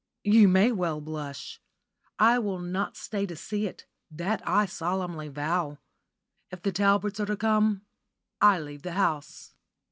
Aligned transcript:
You 0.23 0.47
may 0.47 0.71
well 0.71 0.99
blush. 0.99 1.61
I 2.17 2.39
will 2.39 2.57
not 2.57 2.97
stay 2.97 3.27
to 3.27 3.35
see 3.35 3.67
it, 3.67 3.85
that 4.09 4.41
I 4.49 4.65
solemnly 4.65 5.27
vow. 5.27 5.77
If 6.49 6.63
the 6.63 6.71
Talbots 6.71 7.19
are 7.19 7.27
to 7.27 7.37
come, 7.37 7.83
I 8.41 8.59
leave 8.59 8.81
the 8.81 8.93
house." 8.93 9.53